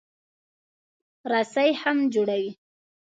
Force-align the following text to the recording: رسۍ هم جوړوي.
رسۍ 1.31 1.69
هم 1.81 1.97
جوړوي. 2.13 2.49